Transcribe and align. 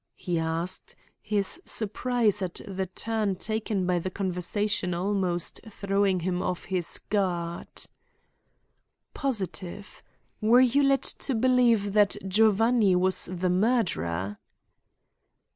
he 0.15 0.39
asked, 0.39 0.95
his 1.21 1.61
surprise 1.63 2.41
at 2.41 2.59
the 2.67 2.87
turn 2.87 3.35
taken 3.35 3.85
by 3.85 3.99
the 3.99 4.09
conversation 4.09 4.95
almost 4.95 5.59
throwing 5.69 6.21
him 6.21 6.41
off 6.41 6.65
his 6.65 6.97
guard. 7.11 7.85
"Positive. 9.13 10.01
Were 10.41 10.59
you 10.59 10.81
led 10.81 11.03
to 11.03 11.35
believe 11.35 11.93
that 11.93 12.17
Giovanni 12.27 12.95
was 12.95 13.25
the 13.25 13.51
murderer?" 13.51 14.39